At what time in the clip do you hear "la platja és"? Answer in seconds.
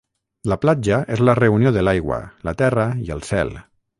0.51-1.21